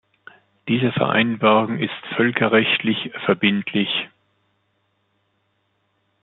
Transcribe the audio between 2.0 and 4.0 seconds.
völkerrechtlich verbindlich.